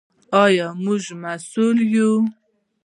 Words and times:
آیا 0.43 0.67
موږ 0.83 1.03
مسوول 1.21 1.77
یو؟ 1.93 2.11